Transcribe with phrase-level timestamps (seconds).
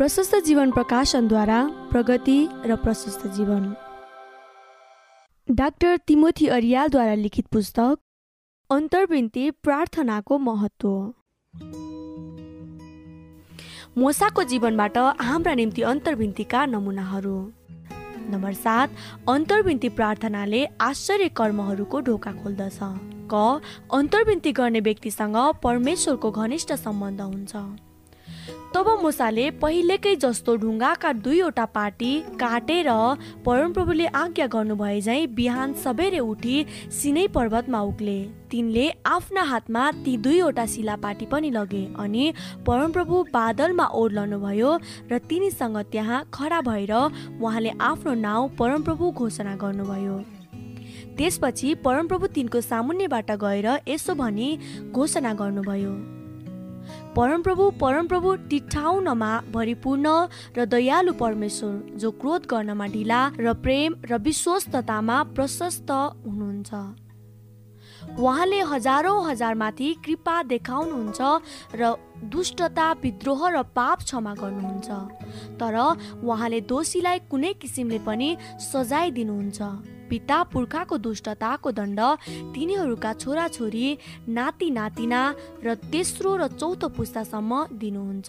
[0.00, 3.74] प्रशस्त जीवन प्रकाशनद्वारा प्रगति र प्रशस्त जीवन।
[5.50, 7.98] डाक्टर तिमोथी अरियालद्वारा लिखित पुस्तक
[8.70, 10.88] अन्तर्विन्ती प्रार्थनाको महत्त्व।
[14.00, 17.52] मोसाको जीवनबाट हाम्रा निम्ति अन्तर्विन्तीका नमुनाहरू।
[18.30, 18.96] नम्बर सात
[19.28, 22.78] अन्तर्विन्ती प्रार्थनाले आश्चर्य कर्महरूको ढोका खोल्दछ।
[23.34, 23.60] क
[23.92, 27.89] अन्तर्विन्ती गर्ने व्यक्तिसँग परमेश्वरको घनिष्ठ सम्बन्ध हुन्छ।
[28.74, 32.10] तब मुसाले पहिलेकै जस्तो ढुङ्गाका दुईवटा पाटी
[32.40, 32.88] काटेर
[33.46, 36.56] परमप्रभुले आज्ञा गर्नुभए झैँ बिहान सबेरे उठी
[36.98, 38.18] सिनै पर्वतमा उक्ले।
[38.50, 42.32] तिनले आफ्ना हातमा ती दुईवटा शिलापाटी पनि लगे अनि
[42.66, 44.70] परमप्रभु बादलमा ओर्लनुभयो
[45.10, 50.16] र तिनीसँग त्यहाँ खडा भएर उहाँले आफ्नो नाउँ परमप्रभु घोषणा गर्नुभयो।
[51.18, 54.48] त्यसपछि परमप्रभु तिनको सामुन्यबाट गएर यसो भनी
[54.94, 56.19] घोषणा गर्नुभयो।
[57.16, 60.06] परमप्रभु परमप्रभु टिठाउनमा भरिपूर्ण
[60.56, 66.70] र दयालु परमेश्वर जो क्रोध गर्नमा ढिला र प्रेम र विश्वस्ततामा प्रशस्त हुनुहुन्छ।
[68.18, 71.20] उहाँले हजारौँ हजारमाथि कृपा देखाउनुहुन्छ
[71.74, 71.94] र
[72.30, 74.88] दुष्टता विद्रोह र पाप क्षमा गर्नुहुन्छ।
[75.60, 75.74] तर
[76.24, 78.36] उहाँले दोषीलाई कुनै किसिमले पनि
[78.70, 82.00] सजाय दिनुहुन्छ। पिता पुर्खाको दुष्टताको दण्ड
[82.54, 83.86] तिनीहरूका छोराछोरी
[84.28, 85.22] नाति नातिना
[85.64, 88.28] र तेस्रो र चौथो पुस्तासम्म दिनुहुन्छ।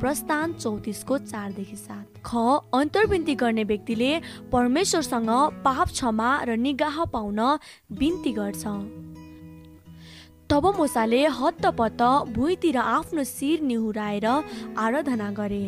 [0.00, 2.30] प्रस्थान चौतिसको चारदेखि सात। ख
[2.74, 4.12] अन्तर्विन्ती गर्ने व्यक्तिले
[4.52, 5.30] परमेश्वरसँग
[5.64, 7.40] पाप क्षमा र निगाह पाउन
[7.92, 8.64] बिन्ती गर्छ।
[10.50, 12.02] तब मोसाले हत्तपत्त
[12.34, 14.26] भुइँतिर आफ्नो शिर निहुराएर
[14.76, 15.64] आराधना गरे।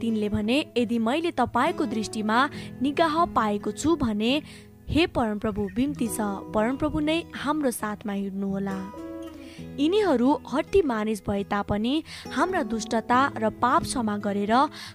[0.00, 2.38] तिनले भने यदि मैले तपाईँको दृष्टिमा
[2.82, 4.32] निगाह पाएको छु भने
[4.90, 6.20] हे परमप्रभु बिम्ती छ।
[6.54, 8.78] परमप्रभु नै हाम्रो साथमा हिँड्नुहोला।
[9.78, 11.92] यिनीहरू हट्टी मानिस भए तापनि
[12.34, 14.52] हाम्रा दुष्टता र पाप क्षमा गरेर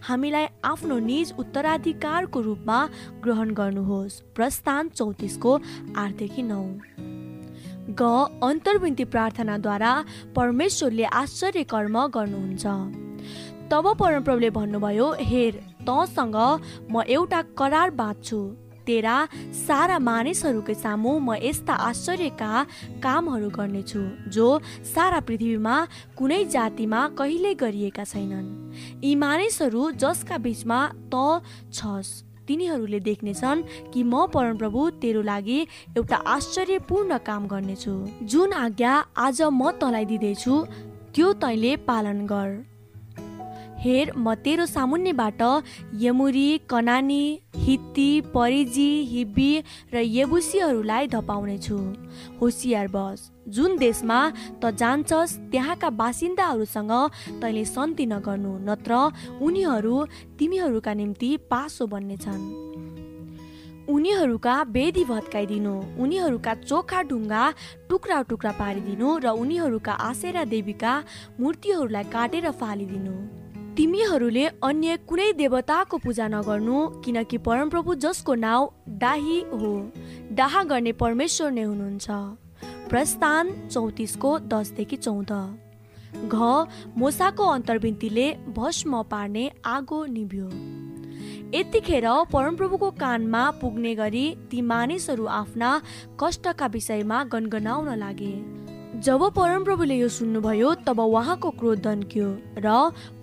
[0.07, 2.79] हामीलाई आफ्नो निज उत्तराधिकारको रूपमा
[3.23, 5.53] ग्रहण गर्नुहोस्। प्रस्थान चौतिसको
[5.95, 6.59] आठदेखि नौ।
[7.95, 8.11] ग
[8.43, 9.93] अन्तर्विन्ती प्रार्थनाद्वारा
[10.35, 12.65] परमेश्वरले आश्चर्य कर्म गर्नुहुन्छ।
[13.71, 16.37] तब परमप्रभुले भन्नुभयो हेर तँसँग
[16.91, 18.43] म एउटा करार बाँध्छु।
[18.87, 19.15] तेरा
[19.67, 22.51] सारा मानिसहरूकै सामु म यस्ता आश्चर्यका
[23.03, 24.03] कामहरू गर्नेछु
[24.35, 24.47] जो
[24.93, 25.75] सारा पृथ्वीमा
[26.17, 28.47] कुनै जातिमा कहिले गरिएका छैनन्।
[29.03, 30.79] यी मानिसहरू जसका बिचमा
[31.13, 31.41] त
[31.73, 32.13] छस्
[32.47, 35.59] तिनीहरूले देख्नेछन् कि म परमप्रभु तेरो लागि
[35.97, 37.93] एउटा आश्चर्यपूर्ण काम गर्नेछु।
[38.29, 40.53] जुन आज्ञा आज म तँलाई दिँदैछु
[41.15, 42.49] त्यो तैँले पालन गर।
[43.85, 45.41] हेर म तेरो सामुन्नेबाट
[46.01, 47.23] यमुरी कनानी
[47.55, 49.51] हित्ती परिजी हिब्बी
[49.93, 51.77] र येबुसीहरूलाई धपाउने छु
[52.41, 54.19] होसियार बस। जुन देशमा
[54.61, 56.93] त जान्छस् त्यहाँका बासिन्दाहरूसँग
[57.41, 58.93] तैँले सन्ति नगर्नु नत्र
[59.45, 59.95] उनीहरू
[60.39, 62.43] तिमीहरूका निम्ति पासो बन्नेछन्।
[63.85, 67.43] उनीहरूका वेदी भत्काइदिनु उनीहरूका चोखा ढुङ्गा
[67.89, 70.93] टुक्रा टुक्रा पारिदिनु र उनीहरूका आसेरा देवीका
[71.39, 73.44] मूर्तिहरूलाई काटेर फालिदिनु।
[73.77, 78.69] तिमीहरूले अन्य कुनै देवताको पूजा नगर्नु किनकि परमप्रभु जसको नाउँ
[78.99, 79.71] डाही हो।
[80.31, 82.07] डाहा गर्ने परमेश्वर नै हुनुहुन्छ।
[82.89, 85.31] प्रस्थान चौतिसको दसदेखि चौध।
[86.31, 86.35] घ
[86.97, 90.47] मोसाको अन्तर्विन्तीले भस्म पार्ने आगो निभ्यो।
[91.59, 95.81] यतिखेर परमप्रभुको कानमा पुग्ने गरी ती मानिसहरू आफ्ना
[96.23, 98.54] कष्टका विषयमा गनगनाउन लागे।
[98.95, 102.67] जब परमप्रभुले यो सुन्नुभयो तब उहाँको क्रोध दन्क्यो र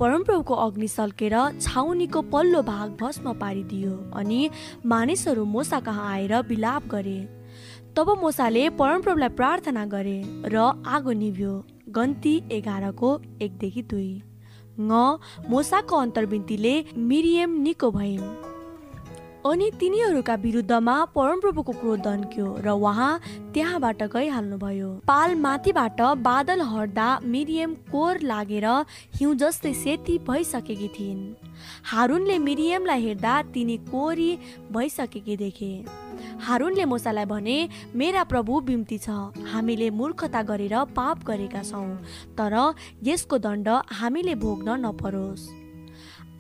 [0.01, 4.51] परमप्रभुको अग्नि सल्केर छाउनीको पल्लो भाग भस्म पारिदियो अनि
[4.85, 7.19] मानिसहरू मोसा कहाँ आएर विलाप गरे।
[7.97, 10.57] तब मोसाले परमप्रभुलाई प्रार्थना गरे र
[10.87, 11.55] आगो निभ्यो।
[11.89, 14.13] गन्ती एघारको एकदेखि दुई।
[14.79, 14.91] ङ
[15.49, 18.52] मोसाको अन्तर्विन्तीले मिरियम निको भइन्।
[19.43, 23.21] अनि तिनीहरूका विरुद्धमा परमप्रभुको क्रोध दन्क्यो र उहाँ
[23.55, 28.67] त्यहाँबाट गइहाल्नुभयो। पाल माथिबाट बादल हट्दा मिरियम कोर लागेर
[29.19, 31.23] हिउँ जस्तै सेती भइसकेकी थिइन्।
[31.85, 34.31] हारुनले मिरियमलाई हेर्दा तिनी कोरी
[34.71, 35.73] भइसकेकी देखे।
[36.47, 37.57] हारुनले मोसालाई भने
[37.95, 39.11] मेरा प्रभु बिम्ती छ।
[39.51, 41.91] हामीले मूर्खता गरेर पाप गरेका छौँ
[42.39, 42.55] तर
[43.03, 45.62] यसको दण्ड हामीले भोग्न नपरोस्।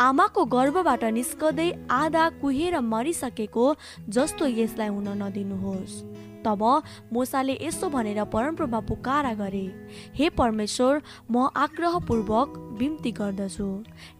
[0.00, 3.64] आमाको गर्भबाट निस्कँदै आधा कुहेर मरिसकेको
[4.08, 6.02] जस्तो यसलाई हुन नदिनुहोस्।
[6.44, 6.62] तब
[7.12, 9.66] मोसाले यसो भनेर परमप्रभा पुकारा गरे
[10.14, 13.68] हे परमेश्वर म आग्रहपूर्वक बिम्ती गर्दछु।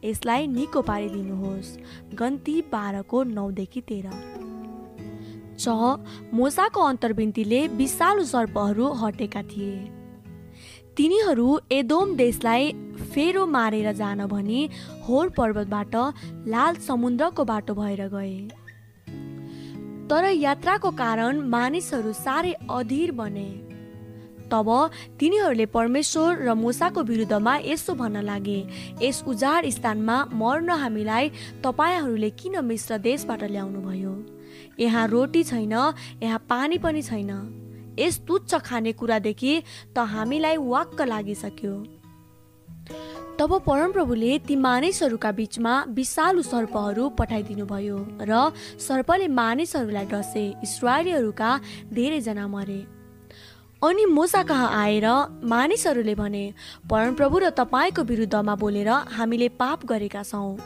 [0.04, 1.76] यसलाई निको पारिदिनुहोस्।
[2.14, 4.10] गन्ती बाह्रको नौदेखि तेह्र
[5.58, 5.64] च
[6.34, 10.01] मोसाको अन्तर्विन्तीले विशालु सर्पहरू हटेका थिए।
[10.96, 12.72] तिनीहरू एदोम देशलाई
[13.12, 14.68] फेरो मारेर जान भनी
[15.08, 15.94] होर पर्वतबाट
[16.46, 18.34] लाल समुद्रको बाटो भएर गए।
[20.10, 23.48] तर यात्राको कारण मानिसहरू साह्रै अधीर बने।
[24.52, 24.68] तब
[25.20, 28.60] तिनीहरूले परमेश्वर र मुसाको विरुद्धमा यसो भन्न लागे
[29.02, 31.30] यस उजाड स्थानमा मर्न हामीलाई
[31.64, 34.14] तपाईँहरूले किन मिश्र देशबाट ल्याउनु भयो
[34.80, 37.61] यहाँ रोटी छैन यहाँ पानी पनि छैन।
[37.98, 39.52] यस तुच्छ खानेकुरादेखि
[39.96, 41.74] त हामीलाई वाक्क लागिसक्यो।
[43.38, 51.50] तब परमप्रभुले ती मानिसहरूका बिचमा विषालु सर्पहरू पठाइदिनुभयो र सर्पले मानिसहरूलाई डसे इसरायलीहरूका
[51.92, 52.80] धेरैजना मरे।
[53.82, 55.04] अनि मोसा कहाँ आएर
[55.44, 56.42] मानिसहरूले भने
[56.90, 60.58] परमप्रभु र तपाईँको विरुद्धमा बोलेर हामीले पाप गरेका छौँ।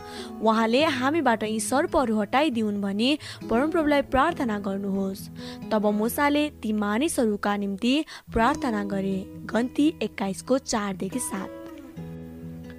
[0.42, 3.18] उहाँले हामीबाट यी सर्पहरू हटाइदिउन् भनी
[3.50, 5.28] परमप्रभुलाई प्रार्थना गर्नुहोस्।
[5.72, 7.94] तब मोसाले ती मानिसहरूका निम्ति
[8.32, 9.18] प्रार्थना गरे।
[9.48, 11.50] गन्ती एक्काइसको चारदेखि सात।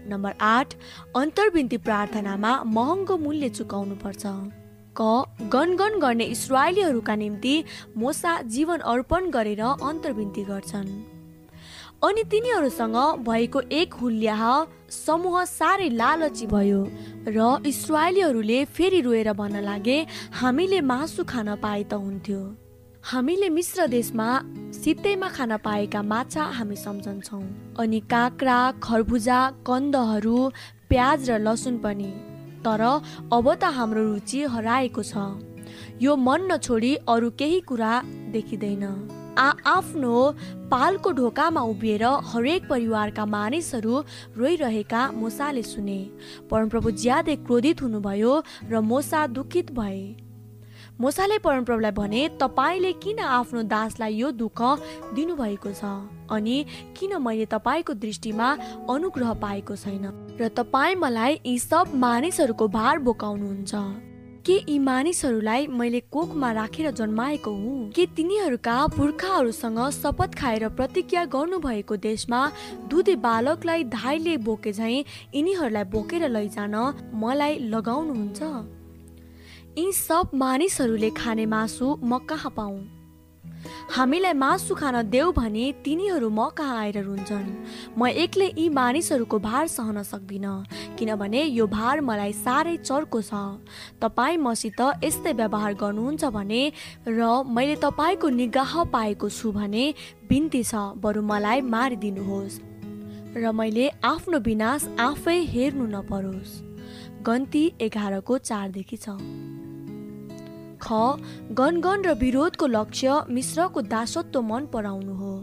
[0.10, 0.74] नम्बर आठ
[1.16, 4.26] अन्तर्विन्ती प्रार्थनामा महँगो मूल्य चुकाउनु पर्छ
[5.00, 7.56] क गनगन गर्ने इसरायलीहरूका निम्ति
[7.98, 10.90] मोसा जीवन अर्पण गरेर अन्तर्विन्ती गर्छन्।
[12.04, 12.98] अनि तिनीहरूसँग
[13.28, 14.42] भएको एक हुल्याह
[14.96, 16.82] समूह साह्रै लालची भयो
[17.28, 19.98] र इसरायलीहरूले फेरि रोएर भन्न लागे
[20.34, 22.42] हामीले मासु खान पाए त हुन्थ्यो।
[23.04, 24.30] हामीले मिश्र देशमा
[24.74, 27.44] सित्तैमा खान पाएका माछा हामी सम्झन्छौँ।
[27.80, 30.38] अनि काँक्रा खरबुजा कन्दहरू
[30.90, 32.12] प्याज र लसुन पनि
[32.68, 32.84] तर
[33.34, 35.28] अब त हाम्रो रुचि हराएको छ।
[36.02, 37.94] यो मन नछोडी अरू केही कुरा
[38.34, 38.84] देखिँदैन।
[39.38, 40.14] आ आफ्नो
[40.72, 44.00] पालको ढोकामा उभिएर हरेक परिवारका मानिसहरू
[44.38, 46.00] रोइरहेका मोसाले सुने।
[46.50, 48.34] परमप्रभु ज्यादै क्रोधित हुनुभयो
[48.72, 50.02] र मोसा दुखित भए।
[51.00, 54.62] मोसाले परमप्रभुलाई भने तपाईँले किन आफ्नो दासलाई यो दुःख
[55.14, 56.17] दिनुभएको छ?
[56.32, 56.66] अनि
[57.00, 58.58] किन मैले तपाईँको दृष्टिमा
[58.90, 60.38] अनुग्रह पाएको छैन?
[60.42, 63.72] र तपाईँ मलाई यी सब मानिसहरूको भार बोकाउनुहुन्छ।
[64.46, 67.92] के यी मानिसहरूलाई मैले कोखमा राखेर जन्माएको हुँ?
[67.92, 72.52] के तिनीहरूका पुर्खाहरूसँग शपथ खाएर प्रतिज्ञा गर्नुभएको देशमा
[72.88, 75.04] दुधे बालकलाई धाइले बोके झैँ
[75.36, 76.76] यिनीहरूलाई बोकेर लैजान
[77.14, 78.42] मलाई लगाउनुहुन्छ?
[79.78, 82.97] यी सब मानिसहरूले खाने मासु म कहाँ पाऊ?
[83.98, 89.68] हामीलाई मासु खान देऊ भने तिनीहरू म कहाँ आएर रुन्छन्। म एक्लै यी मानिसहरूको भार
[89.68, 90.54] सहन सक्दिनँ
[90.98, 93.34] किनभने यो भार मलाई साह्रै चर्को छ।
[93.98, 96.62] तपाईँ मसित यस्तै व्यवहार गर्नुहुन्छ भने
[97.10, 99.86] र मैले तपाईँको निगाह पाएको छु भने
[100.30, 102.62] बिन्ती छ बरु मलाई मारिदिनुहोस्।
[103.34, 106.54] र मैले आफ्नो विनाश आफै हेर्नु नपरोस्।
[107.26, 109.18] गन्ती एघारको चारदेखि छ।
[110.82, 110.88] ख
[111.60, 115.36] गनगन र विरोधको लक्ष्य मिश्रको दासत्व मन पराउनु हो।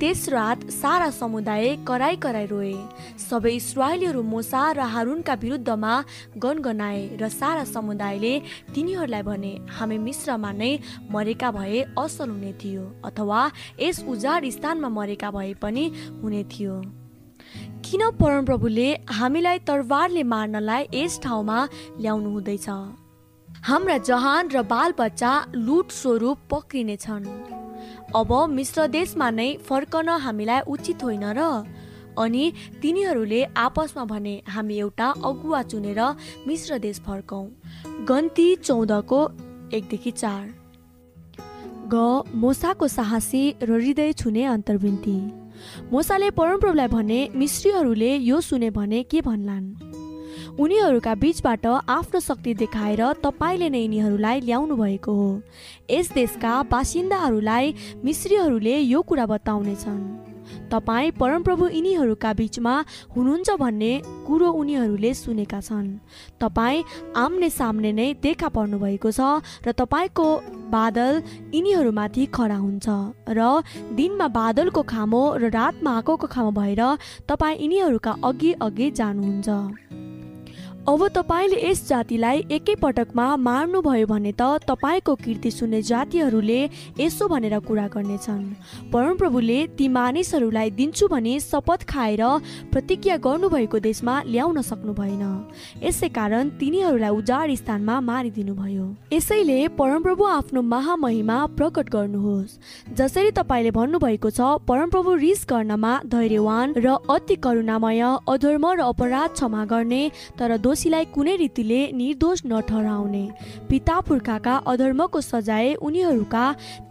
[0.00, 2.74] त्यस रात सारा समुदाय कराई कराई रोए।
[3.18, 5.92] सबै इसरायलीहरू मोसा र हारुनका विरुद्धमा
[6.36, 8.34] गनगनाए र सारा समुदायले
[8.74, 10.70] तिनीहरूलाई भने हामी मिश्रमा नै
[11.10, 13.40] मरेका भए असल हुने थियो अथवा
[13.80, 15.84] यस उजाड स्थानमा मरेका भए पनि
[16.22, 16.76] हुने थियो।
[17.84, 18.88] किन परमप्रभुले
[19.18, 21.58] हामीलाई तरवारले मार्नलाई यस ठाउँमा
[22.00, 22.68] ल्याउनु हुँदैछ
[23.64, 27.24] हाम्रा जहान र बाल बच्चा लुट स्वरूप पक्रिनेछन्।
[28.16, 31.40] अब मिश्र देशमा नै फर्कन हामीलाई उचित होइन र
[32.18, 32.44] अनि
[32.82, 36.00] तिनीहरूले आपसमा भने हामी एउटा अगुवा चुनेर
[36.46, 37.46] मिश्र देश फर्कौँ।
[38.08, 39.20] गन्ती चौधको
[39.72, 40.44] एकदेखि चार।
[41.92, 41.94] ग
[42.34, 45.18] मोसाको साहसी र हृदय छुने अन्तर्विन्ती
[45.92, 49.66] मोसाले परमप्रभुलाई भने मिश्रीहरूले यो सुने भने के भन्लान्?
[50.58, 55.28] उनीहरूका बीचबाट आफ्नो शक्ति देखाएर तपाईँले नै यिनीहरूलाई ल्याउनु भएको हो।
[55.90, 57.74] यस देशका बासिन्दाहरूलाई
[58.04, 60.02] मिश्रीहरूले यो कुरा बताउनेछन्।
[60.72, 62.74] तपाईँ परमप्रभु यिनीहरूका बिचमा
[63.14, 63.92] हुनुहुन्छ भन्ने
[64.26, 65.86] कुरो उनीहरूले सुनेका छन्।
[66.42, 66.84] तपाईँ
[67.16, 70.26] आम्ने सामने नै देखा पर्नु भएको छ र तपाईँको
[70.74, 71.22] बादल
[71.54, 72.86] यिनीहरूमाथि खडा हुन्छ
[73.30, 73.62] र
[73.94, 76.82] दिनमा बादलको खामो र रातमा आगोको खामो भएर
[77.30, 80.07] तपाईँ यिनीहरूका अघि अघि जानुहुन्छ।
[80.88, 86.60] अब तपाईँले यस जातिलाई एकैपटकमा मार्नुभयो भने त तपाईँको कीर्ति सुन्ने जातिहरूले
[87.00, 92.22] यसो भनेर कुरा गर्नेछन्। परमप्रभुले ती मानिसहरूलाई दिन्छु भने शपथ खाएर
[92.72, 95.24] प्रतिज्ञा गर्नुभएको देशमा ल्याउन सक्नु भएन
[95.84, 102.56] यसै कारण तिनीहरूलाई उजाड स्थानमा मारिदिनु भयो यसैले परमप्रभु आफ्नो महामहिमा प्रकट गर्नुहोस्।
[102.96, 109.64] जसरी तपाईँले भन्नुभएको छ परमप्रभु रिस गर्नमा धैर्यवान र अति करुणामय अधर्म र अपराध क्षमा
[109.68, 110.02] गर्ने
[110.40, 113.24] तर दोष पडोसीलाई कुनै रीतिले निर्दोष नठहराउने।
[113.66, 116.44] पिता पुर्खाका अधर्मको सजाय उनीहरूका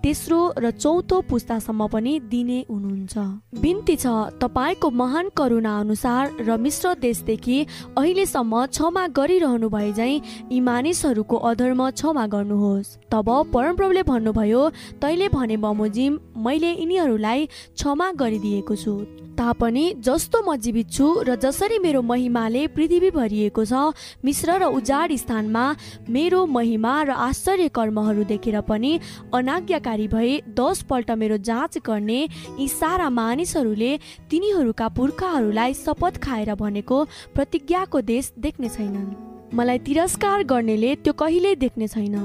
[0.04, 3.16] तेस्रो र चौथो पुस्तासम्म पनि दिने हुनुहुन्छ।
[3.64, 4.06] बिन्ती छ
[4.44, 7.58] तपाईँको महान करुणा अनुसार र मिश्र देशदेखि
[7.96, 10.12] अहिलेसम्म क्षमा गरिरहनु भए झै
[10.52, 14.62] यी मानिसहरूको अधर्म क्षमा गर्नुहोस्। तब परमप्रभुले भन्नुभयो
[15.00, 16.12] तैँले भने बमोजिम
[16.44, 17.40] मैले यिनीहरूलाई
[17.72, 23.94] क्षमा गरिदिएको छु। तापनि जस्तो म जीवित छु र जसरी मेरो महिमाले पृथ्वी भरिएको छ
[24.26, 25.66] मिश्र र उजाड स्थानमा
[26.10, 28.92] मेरो महिमा र आश्चर्य कर्महरू देखेर पनि
[29.34, 32.20] अनाज्ञाकारी भए दसपल्ट मेरो जाँच गर्ने
[32.60, 33.92] यी सारा मानिसहरूले
[34.30, 37.04] तिनीहरूका पुर्खाहरूलाई शपथ खाएर भनेको
[37.36, 39.16] प्रतिज्ञाको देश देख्ने छैनन्।
[39.54, 42.18] मलाई तिरस्कार गर्नेले त्यो कहिल्यै देख्ने छैन।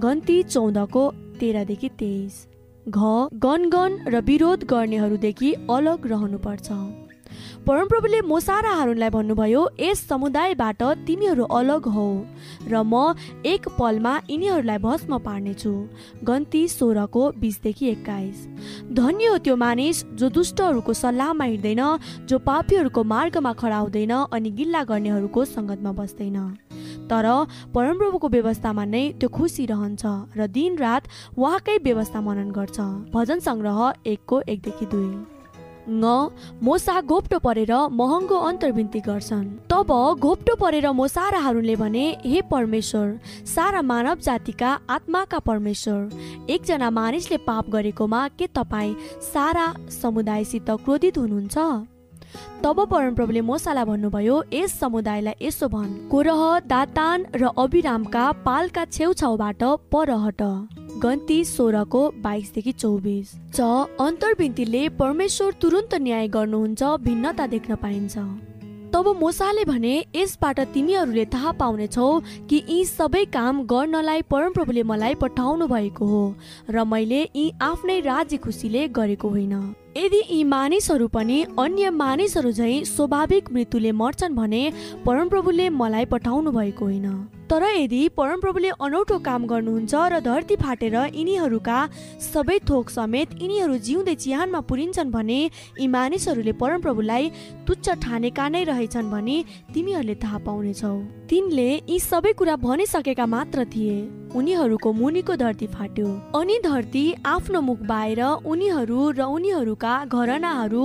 [0.00, 1.02] गन्ती चौधको
[1.40, 2.49] तेह्रदेखि तेइस।
[2.88, 2.98] घ
[3.36, 6.68] गनगन र विरोध गर्नेहरूदेखि अलग रहनुपर्छ।
[7.66, 12.08] परमप्रभुले मोसा र हारुनलाई भन्नुभयो यस समुदायबाट तिमीहरू अलग हौ
[12.66, 15.72] र म एक पलमा यिनीहरूलाई भस्म पार्नेछु।
[16.24, 18.36] गन्ती सोह्रको बिसदेखि एक्काइस।
[18.96, 21.82] धन्य हो त्यो मानिस जो दुष्टहरूको सल्लाहमा हिँड्दैन
[22.26, 26.38] जो पापीहरूको मार्गमा खडा हुँदैन अनि गिल्ला गर्नेहरूको सङ्गतमा बस्दैन।
[27.10, 27.26] तर
[27.74, 30.02] परमप्रभुको व्यवस्थामा नै त्यो खुसी रहन्छ
[30.36, 31.02] र दिनरात
[31.38, 32.78] उहाँकै व्यवस्था मनन गर्छ।
[33.14, 35.12] भजन सङ्ग्रह एकको एकदेखि दुई।
[35.90, 36.30] न
[36.62, 39.90] मोसा घोप्टो परेर महँगो अन्तर्विन्ती गर्छन्। तब
[40.20, 43.06] घोप्टो परेर मोसाराहरूले भने हे परमेश्वर
[43.46, 48.94] सारा मानव जातिका आत्माका परमेश्वर एकजना मानिसले पाप गरेकोमा के तपाईँ
[49.32, 49.66] सारा
[50.02, 51.56] समुदायसित क्रोधित हुनुहुन्छ?
[52.64, 60.42] तब परमप्रभुले मोसालाई भन्नुभयो यस समुदायलाई यसो भन्। कोरह दातान र अभिरामका पालका छेउछाउबाट परहट।
[61.02, 63.60] गन्ती सोह्रको बाइसदेखि चौबिस। च
[64.00, 68.18] अन्तर्विन्तीले परमेश्वर तुरुन्त न्याय गर्नुहुन्छ भिन्नता देख्न पाइन्छ।
[68.94, 72.08] तब मोसाले भने यसबाट तिमीहरूले थाहा पाउनेछौ
[72.50, 76.22] कि यी सबै काम गर्नलाई परमप्रभुले मलाई पठाउनु भएको हो
[76.70, 79.54] र मैले यी आफ्नै राज्य खुसीले गरेको होइन।
[79.96, 84.62] यदि यी मानिसहरू पनि अन्य मानिसहरू झै स्वाभाविक मृत्युले मर्छन् भने
[85.06, 91.78] परमप्रभुले मलाई पठाउनु भएको होइन। तर यदि परमप्रभुले अनौठो काम गर्नुहुन्छ र धरती फाटेर यिनीहरूका
[92.22, 97.24] सबै थोक समेत यिनीहरू जिउँदै चिहानमा पुरिन्छन् भने यी मानिसहरूले परमप्रभुलाई
[97.66, 99.36] तुच्छ ठानेका नै रहेछन् भने
[99.74, 100.94] तिमीहरूले थाहा पाउनेछौ।
[101.26, 103.98] तिनले यी सबै कुरा भनिसकेका मात्र थिए।
[104.36, 110.82] उनीहरूको मुनिको धरती फाट्यो। अनि धरती आफ्नो मुख बाएर उनीहरू र उनीहरूका घरनाहरू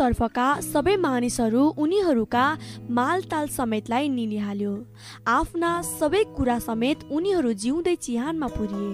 [0.00, 2.44] तर्फका सबै मानिसहरू उनीहरूका
[2.90, 4.74] मालताल समेतलाई निलिहाल्यो
[5.28, 8.92] आफ्ना सबै कुरा समेत उनीहरू जिउँदै चिहानमा पुरिए।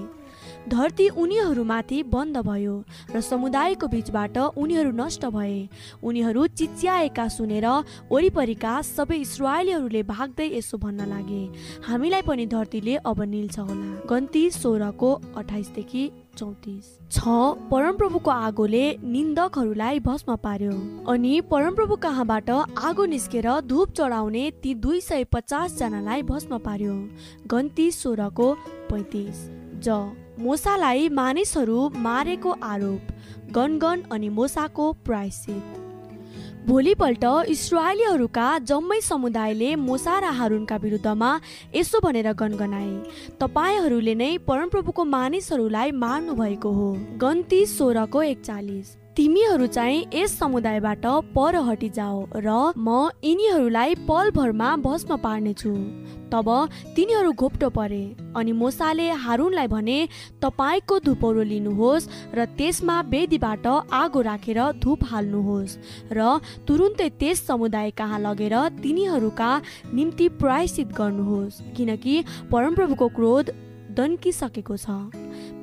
[0.68, 2.74] धरती उनीहरूमाथि बन्द भयो
[3.14, 5.68] र समुदायको बिचबाट उनीहरू नष्ट भए।
[6.02, 7.66] उनीहरू चिच्याएका सुनेर
[8.10, 11.42] वरिपरिका सबै इसरायलीहरूले भाग्दै यसो भन्न लागे।
[11.86, 16.04] हामीलाई पनि धरतीले अब निल्छ होला। गन्ती सोह्रको अठाइसदेखि
[16.38, 17.22] चौतिस। छ
[17.70, 20.74] परमप्रभुको आगोले निन्दकहरूलाई भस्म पार्यो।
[21.06, 26.94] अनि परमप्रभु कहाँबाट आगो निस्केर धुप चढाउने ती दुई सय पचास जनालाई भस्म पार्यो।
[27.46, 28.52] गन्ती सोह्रको
[28.90, 35.64] पैतिस। ज मोसालाई मानिसहरू मारेको आरोप गनगन अनि मोसाको प्रायश्चित।
[36.66, 41.30] भोलिपल्ट इसरायलीहरूका जम्मै समुदायले मोसा र हारुनका विरुद्धमा
[41.74, 42.92] यसो भनेर गनगनाए।
[43.40, 51.56] तपाईँहरूले नै परमप्रभुको मानिसहरूलाई मार्नु भएको हो। गन्ती सोह्रको एकचालिस। तिमीहरू चाहिँ यस समुदायबाट पर
[51.66, 55.72] हटिजाओ र म यिनीहरूलाई पलभरमा भस्म पार्नेछु।
[56.28, 56.48] तब
[56.96, 58.04] तिनीहरू घोप्टो परे
[58.36, 59.98] अनि मोसाले हारुनलाई भने
[60.42, 65.78] तपाईँको धुपौरो लिनुहोस् र त्यसमा वेदीबाट आगो राखेर धुप हाल्नुहोस्
[66.12, 66.20] र
[66.68, 69.50] तुरुन्तै त्यस समुदाय कहाँ लगेर तिनीहरूका
[69.96, 72.14] निम्ति प्रायश्चित गर्नुहोस्। किनकि
[72.52, 73.46] परमप्रभुको क्रोध
[73.96, 74.86] दन्किसकेको छ।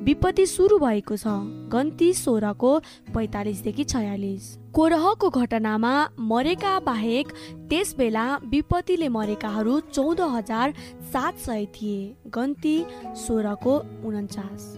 [0.04, 1.28] विपत्ति सुरु भएको छ।
[1.74, 2.72] गन्ती सोह्रको
[3.14, 7.28] पैँतालिसदेखि छयालिस। कोरहको घटनामा मरेका बाहेक
[7.70, 10.74] त्यस बेला विपत्तिले मरेकाहरू चौध हजार
[11.14, 12.76] सात सय थिए। गन्ती
[13.18, 14.74] सोह्रको उन्चास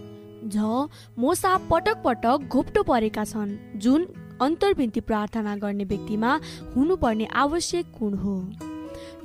[0.46, 0.56] झ
[1.18, 4.06] मोसा पटक पटक घोप्टो परेका छन्। जुन
[4.42, 6.38] अन्तर्विन्ती प्रार्थना गर्ने व्यक्तिमा
[6.76, 8.36] हुनुपर्ने आवश्यक गुण हो।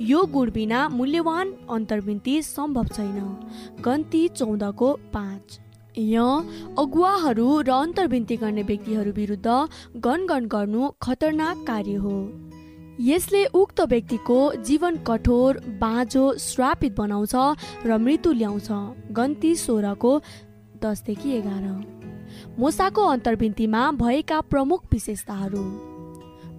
[0.02, 3.18] यो गुण बिना मूल्यवान अन्तर्विन्ती सम्भव छैन।
[3.84, 5.58] गन्ती चौधको पाँच।
[5.98, 9.48] यहाँ अगुवाहरू र अन्तर्विन्ती गर्ने व्यक्तिहरू विरुद्ध
[9.96, 12.16] गनगन गर्नु खतरनाक कार्य हो।
[13.00, 17.34] यसले उक्त व्यक्तिको जीवन कठोर बाँझो श्रापित बनाउँछ
[17.86, 18.68] र मृत्यु ल्याउँछ।
[19.12, 20.12] गन्ती सोह्रको
[20.82, 21.64] दसदेखि एघार।
[22.58, 25.64] मोसाको अन्तर्विन्तीमा भएका प्रमुख विशेषताहरू।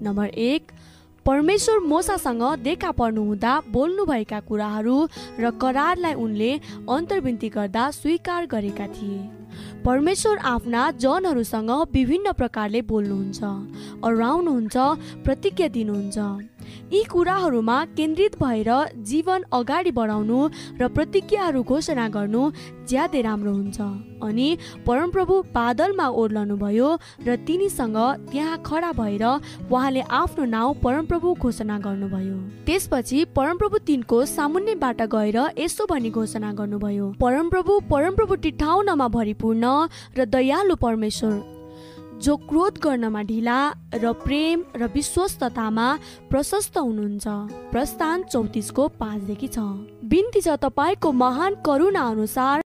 [0.01, 0.71] नम्बर एक
[1.25, 4.97] परमेश्वर मोसासँग देखा पर्नुहुँदा बोल्नुभएका कुराहरू
[5.39, 6.51] र करारलाई उनले
[6.89, 9.19] अन्तर्विन्ती गर्दा स्वीकार गरेका थिए।
[9.85, 13.41] परमेश्वर आफ्ना जनहरूसँग विभिन्न प्रकारले बोल्नुहुन्छ
[14.03, 14.75] अराउनुहुन्छ
[15.23, 16.17] प्रतिज्ञा दिनुहुन्छ।
[16.93, 18.69] यी कुराहरूमा केन्द्रित भएर
[19.09, 20.39] जीवन अगाडि बढाउनु
[20.81, 22.41] र प्रतिज्ञाहरू घोषणा गर्नु
[22.89, 23.79] ज्यादै राम्रो हुन्छ।
[24.23, 24.47] अनि
[24.87, 26.89] परमप्रभु बादलमा ओर्लनुभयो
[27.27, 27.97] र तिनीसँग
[28.31, 29.23] त्यहाँ खडा भएर
[29.71, 37.07] उहाँले आफ्नो नाउँ परमप्रभु घोषणा गर्नुभयो। त्यसपछि परमप्रभु तिनको सामुन्नेबाट गएर यसो भनी घोषणा गर्नुभयो
[37.19, 39.65] परमप्रभु परमप्रभु टिठाउनमा भरिपूर्ण
[40.17, 41.52] र दयालु परमेश्वर
[42.23, 43.59] जो क्रोध गर्नमा ढिला
[43.93, 45.87] र प्रेम र विश्वस्ततामा
[46.29, 47.25] प्रशस्त हुनुहुन्छ।
[47.71, 49.59] प्रस्थान चौतिसको पाँचदेखि छ।
[50.07, 52.61] बिन्ती छ तपाईँको महान करुणा अनुसार